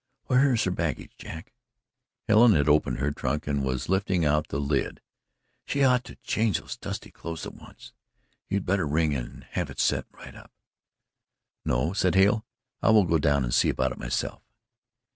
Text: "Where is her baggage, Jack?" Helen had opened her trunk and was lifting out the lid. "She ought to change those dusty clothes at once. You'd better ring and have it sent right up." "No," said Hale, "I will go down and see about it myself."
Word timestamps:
"Where 0.25 0.51
is 0.53 0.63
her 0.63 0.71
baggage, 0.71 1.11
Jack?" 1.15 1.53
Helen 2.27 2.53
had 2.53 2.67
opened 2.67 2.97
her 2.97 3.11
trunk 3.11 3.45
and 3.45 3.63
was 3.63 3.87
lifting 3.87 4.25
out 4.25 4.47
the 4.47 4.59
lid. 4.59 4.99
"She 5.67 5.83
ought 5.83 6.03
to 6.05 6.15
change 6.23 6.59
those 6.59 6.75
dusty 6.75 7.11
clothes 7.11 7.45
at 7.45 7.53
once. 7.53 7.93
You'd 8.49 8.65
better 8.65 8.87
ring 8.87 9.13
and 9.13 9.43
have 9.51 9.69
it 9.69 9.79
sent 9.79 10.07
right 10.11 10.33
up." 10.33 10.51
"No," 11.63 11.93
said 11.93 12.15
Hale, 12.15 12.43
"I 12.81 12.89
will 12.89 13.05
go 13.05 13.19
down 13.19 13.43
and 13.43 13.53
see 13.53 13.69
about 13.69 13.91
it 13.91 13.99
myself." 13.99 14.41